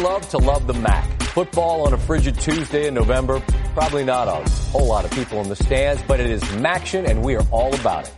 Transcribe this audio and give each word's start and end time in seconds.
love 0.00 0.28
to 0.30 0.38
love 0.38 0.66
the 0.66 0.74
MAC. 0.74 1.22
Football 1.22 1.86
on 1.86 1.92
a 1.92 1.98
frigid 1.98 2.38
Tuesday 2.38 2.86
in 2.86 2.94
November, 2.94 3.42
probably 3.74 4.04
not 4.04 4.28
a 4.28 4.48
whole 4.70 4.86
lot 4.86 5.04
of 5.04 5.10
people 5.10 5.40
in 5.40 5.48
the 5.48 5.56
stands, 5.56 6.02
but 6.08 6.20
it 6.20 6.30
is 6.30 6.42
MACtion 6.42 7.08
and 7.08 7.22
we 7.22 7.36
are 7.36 7.46
all 7.50 7.74
about 7.74 8.08
it. 8.08 8.14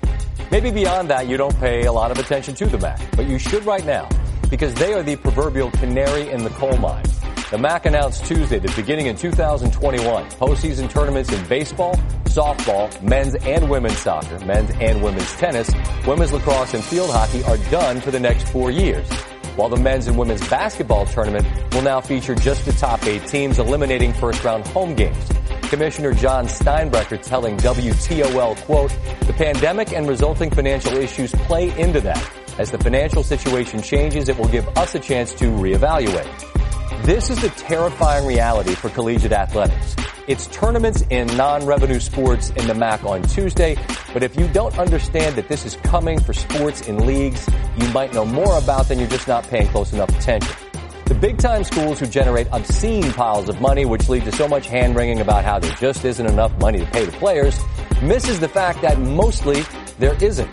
Maybe 0.51 0.71
beyond 0.71 1.11
that, 1.11 1.27
you 1.27 1.37
don't 1.37 1.59
pay 1.59 1.85
a 1.85 1.93
lot 1.93 2.11
of 2.11 2.19
attention 2.19 2.55
to 2.57 2.67
the 2.67 2.79
MAC, 2.79 3.01
but 3.17 3.27
you 3.27 3.39
should 3.39 3.65
right 3.65 3.85
now 3.85 4.09
because 4.51 4.75
they 4.75 4.93
are 4.93 5.03
the 5.03 5.17
proverbial 5.17 5.71
canary 5.73 6.31
in 6.31 6.45
the 6.45 6.51
coal 6.51 6.77
mine. 6.77 7.05
The 7.51 7.59
MAC 7.59 7.87
announced 7.87 8.25
Tuesday 8.25 8.59
that 8.59 8.77
beginning 8.77 9.07
in 9.07 9.17
2021, 9.17 10.31
postseason 10.31 10.89
tournaments 10.89 11.33
in 11.33 11.47
baseball, 11.49 11.95
softball, 12.25 13.01
men's 13.03 13.35
and 13.37 13.69
women's 13.69 13.99
soccer, 13.99 14.39
men's 14.45 14.71
and 14.81 15.03
women's 15.03 15.33
tennis, 15.37 15.71
women's 16.07 16.33
lacrosse, 16.33 16.75
and 16.75 16.85
field 16.85 17.11
hockey 17.11 17.43
are 17.45 17.59
done 17.71 18.01
for 18.01 18.11
the 18.11 18.21
next 18.21 18.49
four 18.49 18.71
years 18.71 19.09
while 19.57 19.69
the 19.69 19.77
men's 19.77 20.07
and 20.07 20.19
women's 20.19 20.47
basketball 20.49 21.07
tournament 21.07 21.47
will 21.75 21.83
now 21.83 22.01
feature 22.01 22.35
just 22.35 22.65
the 22.65 22.73
top 22.73 23.05
eight 23.07 23.27
teams 23.27 23.59
eliminating 23.59 24.13
first 24.13 24.43
round 24.45 24.67
home 24.69 24.95
games. 24.95 25.29
Commissioner 25.63 26.13
Jon 26.13 26.47
Steinbrecher 26.47 27.23
telling 27.23 27.57
WTOL, 27.59 28.57
quote, 28.65 28.91
the 29.27 29.33
pandemic 29.33 29.93
and 29.93 30.09
resulting 30.09 30.51
financial 30.51 30.97
issues 30.97 31.33
play 31.33 31.77
into 31.79 32.01
that. 32.01 32.31
As 32.59 32.71
the 32.71 32.79
financial 32.79 33.23
situation 33.23 33.83
changes, 33.83 34.29
it 34.29 34.39
will 34.39 34.49
give 34.49 34.67
us 34.79 34.95
a 34.95 35.01
chance 35.01 35.35
to 35.35 35.47
reevaluate. 35.47 37.05
This 37.05 37.31
is 37.31 37.41
the 37.43 37.49
terrifying 37.51 38.27
reality 38.27 38.75
for 38.75 38.89
collegiate 38.91 39.33
athletics. 39.33 39.97
It's 40.27 40.47
tournaments 40.47 41.03
in 41.11 41.27
non-revenue 41.37 42.01
sports 42.01 42.49
in 42.51 42.67
the 42.67 42.75
MAC 42.75 43.05
on 43.05 43.23
Tuesday, 43.25 43.77
but 44.15 44.23
if 44.23 44.37
you 44.39 44.49
don't 44.49 44.79
understand 44.79 45.37
that 45.37 45.49
this 45.49 45.67
is 45.67 45.77
coming 45.77 46.19
for 46.19 46.33
sports 46.33 46.89
in 46.89 47.07
leagues 47.07 47.47
you 47.77 47.87
might 47.89 48.15
know 48.15 48.25
more 48.25 48.57
about 48.57 48.89
than 48.89 48.99
you're 48.99 49.09
just 49.09 49.29
not 49.29 49.47
paying 49.49 49.69
close 49.69 49.93
enough 49.93 50.09
attention. 50.09 50.57
The 51.05 51.15
big 51.15 51.37
time 51.37 51.63
schools 51.63 52.01
who 52.01 52.07
generate 52.07 52.47
obscene 52.53 53.13
piles 53.13 53.51
of 53.51 53.61
money, 53.61 53.85
which 53.85 54.09
lead 54.09 54.25
to 54.25 54.33
so 54.33 54.49
much 54.49 54.67
hand 54.67 54.97
wringing 54.97 55.21
about 55.21 55.45
how 55.45 55.59
there 55.59 55.75
just 55.75 56.07
isn't 56.07 56.25
enough 56.25 56.57
money 56.59 56.79
to 56.79 56.87
pay 56.87 57.05
the 57.05 57.13
players, 57.13 57.61
misses 58.01 58.41
the 58.41 58.49
fact 58.49 58.81
that 58.81 58.99
mostly 58.99 59.63
there 59.99 60.17
isn't. 60.23 60.51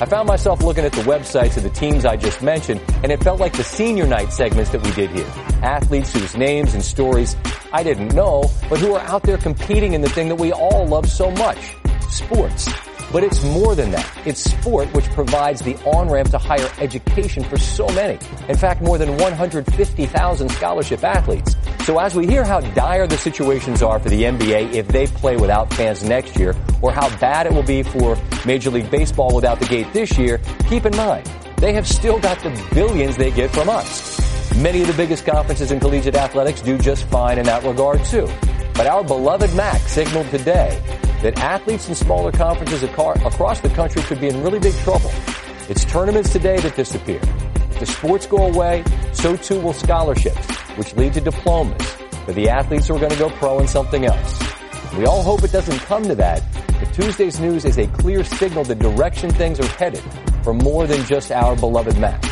I 0.00 0.06
found 0.06 0.28
myself 0.28 0.62
looking 0.62 0.86
at 0.86 0.92
the 0.92 1.02
websites 1.02 1.58
of 1.58 1.62
the 1.62 1.68
teams 1.68 2.06
I 2.06 2.16
just 2.16 2.40
mentioned, 2.40 2.80
and 3.02 3.12
it 3.12 3.22
felt 3.22 3.38
like 3.38 3.52
the 3.52 3.64
senior 3.64 4.06
night 4.06 4.32
segments 4.32 4.70
that 4.70 4.82
we 4.82 4.92
did 4.92 5.10
here. 5.10 5.30
Athletes 5.62 6.10
whose 6.10 6.34
names 6.34 6.72
and 6.72 6.82
stories 6.82 7.36
I 7.70 7.82
didn't 7.82 8.14
know, 8.14 8.50
but 8.70 8.78
who 8.78 8.94
are 8.94 9.02
out 9.02 9.24
there 9.24 9.36
competing 9.36 9.92
in 9.92 10.00
the 10.00 10.08
thing 10.08 10.30
that 10.30 10.36
we 10.36 10.52
all 10.52 10.86
love 10.86 11.06
so 11.06 11.30
much, 11.32 11.76
sports. 12.08 12.66
But 13.14 13.22
it's 13.22 13.44
more 13.44 13.76
than 13.76 13.92
that. 13.92 14.12
It's 14.26 14.42
sport 14.42 14.92
which 14.92 15.04
provides 15.10 15.60
the 15.60 15.76
on-ramp 15.84 16.30
to 16.30 16.38
higher 16.38 16.68
education 16.80 17.44
for 17.44 17.56
so 17.56 17.86
many. 17.90 18.14
In 18.48 18.56
fact, 18.56 18.82
more 18.82 18.98
than 18.98 19.16
150,000 19.18 20.48
scholarship 20.48 21.04
athletes. 21.04 21.54
So 21.84 22.00
as 22.00 22.16
we 22.16 22.26
hear 22.26 22.42
how 22.42 22.58
dire 22.58 23.06
the 23.06 23.16
situations 23.16 23.84
are 23.84 24.00
for 24.00 24.08
the 24.08 24.24
NBA 24.24 24.74
if 24.74 24.88
they 24.88 25.06
play 25.06 25.36
without 25.36 25.72
fans 25.74 26.02
next 26.02 26.36
year, 26.36 26.56
or 26.82 26.90
how 26.90 27.08
bad 27.20 27.46
it 27.46 27.52
will 27.52 27.62
be 27.62 27.84
for 27.84 28.18
Major 28.44 28.70
League 28.70 28.90
Baseball 28.90 29.32
without 29.32 29.60
the 29.60 29.66
gate 29.66 29.92
this 29.92 30.18
year, 30.18 30.40
keep 30.68 30.84
in 30.84 30.96
mind, 30.96 31.24
they 31.58 31.72
have 31.72 31.86
still 31.86 32.18
got 32.18 32.40
the 32.40 32.50
billions 32.74 33.16
they 33.16 33.30
get 33.30 33.48
from 33.52 33.68
us. 33.68 34.18
Many 34.56 34.80
of 34.80 34.88
the 34.88 34.94
biggest 34.94 35.24
conferences 35.24 35.70
in 35.70 35.78
collegiate 35.78 36.16
athletics 36.16 36.62
do 36.62 36.76
just 36.78 37.04
fine 37.04 37.38
in 37.38 37.46
that 37.46 37.62
regard 37.62 38.04
too. 38.06 38.28
But 38.74 38.88
our 38.88 39.04
beloved 39.04 39.54
MAC 39.54 39.80
signaled 39.82 40.28
today 40.30 40.82
that 41.24 41.38
athletes 41.38 41.88
in 41.88 41.94
smaller 41.94 42.30
conferences 42.30 42.82
across 42.82 43.58
the 43.60 43.70
country 43.70 44.02
could 44.02 44.20
be 44.20 44.28
in 44.28 44.42
really 44.42 44.58
big 44.58 44.74
trouble. 44.84 45.10
It's 45.70 45.82
tournaments 45.86 46.30
today 46.30 46.60
that 46.60 46.76
disappear. 46.76 47.20
If 47.70 47.80
the 47.80 47.86
sports 47.86 48.26
go 48.26 48.46
away, 48.46 48.84
so 49.14 49.34
too 49.34 49.58
will 49.58 49.72
scholarships, 49.72 50.46
which 50.76 50.94
lead 50.96 51.14
to 51.14 51.22
diplomas 51.22 51.82
for 52.26 52.34
the 52.34 52.50
athletes 52.50 52.88
who 52.88 52.96
are 52.96 52.98
going 52.98 53.12
to 53.12 53.18
go 53.18 53.30
pro 53.30 53.58
in 53.60 53.66
something 53.66 54.04
else. 54.04 54.38
We 54.98 55.06
all 55.06 55.22
hope 55.22 55.42
it 55.44 55.50
doesn't 55.50 55.78
come 55.78 56.02
to 56.04 56.14
that, 56.16 56.42
but 56.66 56.92
Tuesday's 56.92 57.40
news 57.40 57.64
is 57.64 57.78
a 57.78 57.86
clear 57.86 58.22
signal 58.22 58.64
the 58.64 58.74
direction 58.74 59.30
things 59.30 59.58
are 59.58 59.66
headed 59.78 60.02
for 60.42 60.52
more 60.52 60.86
than 60.86 61.02
just 61.06 61.32
our 61.32 61.56
beloved 61.56 61.98
MAC. 61.98 62.22